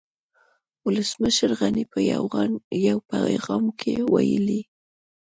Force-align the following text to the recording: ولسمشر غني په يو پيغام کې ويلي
ولسمشر 0.85 1.49
غني 1.59 1.83
په 1.91 1.99
يو 2.91 2.97
پيغام 3.11 3.65
کې 3.79 3.93
ويلي 4.13 4.61